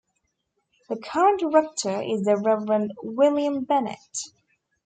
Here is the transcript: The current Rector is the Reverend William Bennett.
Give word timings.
The 0.89 0.97
current 0.97 1.43
Rector 1.45 2.01
is 2.01 2.23
the 2.23 2.35
Reverend 2.35 2.91
William 3.03 3.65
Bennett. 3.65 4.17